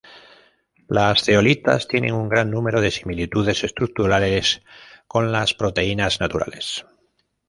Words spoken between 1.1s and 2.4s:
zeolitas tienen un